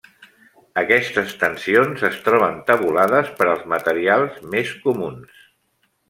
[0.81, 5.37] Aquestes tensions es troben tabulades per als materials més comuns.